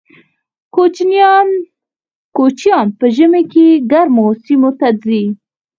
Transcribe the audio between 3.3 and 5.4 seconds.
کې ګرمو سیمو ته ځي